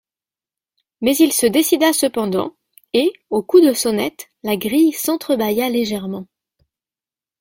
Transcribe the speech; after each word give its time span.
Mais 1.01 1.15
il 1.17 1.31
se 1.31 1.45
décida 1.45 1.93
cependant, 1.93 2.55
et, 2.93 3.13
au 3.29 3.43
coup 3.43 3.61
de 3.61 3.71
sonnette, 3.71 4.29
la 4.41 4.57
grille 4.57 4.93
s'entre-bâilla 4.93 5.69
légèrement. 5.69 6.25